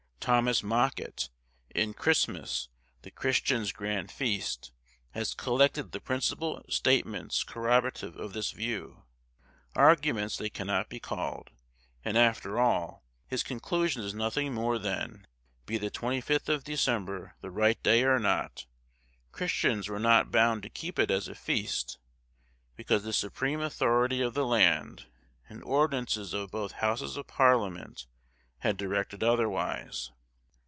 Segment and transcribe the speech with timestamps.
[0.23, 1.29] Thomas Mockett,
[1.73, 2.69] in 'Christmas,
[3.01, 4.71] the Christian's Grand Feast,'
[5.13, 11.49] has collected the principal statements corroborative of this view—arguments they cannot be called;
[12.05, 15.25] and after all, his conclusion is nothing more than,
[15.65, 18.67] be the 25th of December the right day or not,
[19.31, 21.97] Christians were not bound to keep it as a feast,
[22.75, 25.07] because the supreme authority of the land,
[25.49, 28.05] and ordinances of both Houses of Parliament,
[28.59, 30.11] had directed otherwise.